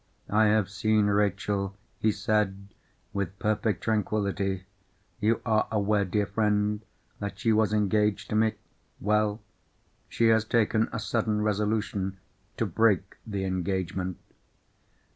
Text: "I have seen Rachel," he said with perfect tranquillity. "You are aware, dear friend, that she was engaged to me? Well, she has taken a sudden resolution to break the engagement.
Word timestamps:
"I 0.31 0.45
have 0.45 0.67
seen 0.67 1.05
Rachel," 1.05 1.77
he 1.99 2.11
said 2.11 2.69
with 3.13 3.37
perfect 3.37 3.83
tranquillity. 3.83 4.63
"You 5.19 5.41
are 5.45 5.67
aware, 5.71 6.05
dear 6.05 6.25
friend, 6.25 6.81
that 7.19 7.37
she 7.37 7.53
was 7.53 7.71
engaged 7.71 8.31
to 8.31 8.35
me? 8.35 8.53
Well, 8.99 9.41
she 10.09 10.29
has 10.29 10.43
taken 10.43 10.89
a 10.91 10.97
sudden 10.97 11.43
resolution 11.43 12.17
to 12.57 12.65
break 12.65 13.17
the 13.27 13.43
engagement. 13.45 14.17